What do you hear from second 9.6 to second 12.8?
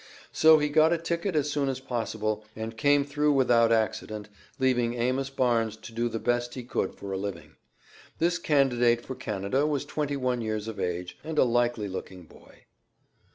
was twenty one years of age, and a likely looking boy.